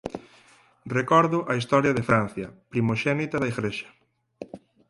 Recordo 0.97 1.39
a 1.51 1.53
historia 1.59 1.95
de 1.97 2.07
Francia 2.09 2.47
primoxénita 2.71 3.37
da 3.39 3.49
Igrexa. 3.53 3.89